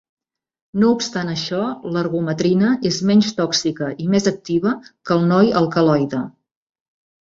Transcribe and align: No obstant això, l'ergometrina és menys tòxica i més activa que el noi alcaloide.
No 0.83 0.87
obstant 0.99 1.29
això, 1.33 1.59
l'ergometrina 1.97 2.73
és 2.93 2.99
menys 3.11 3.31
tòxica 3.43 3.93
i 4.07 4.11
més 4.17 4.29
activa 4.35 4.77
que 4.91 5.19
el 5.21 5.33
noi 5.37 5.57
alcaloide. 5.65 6.29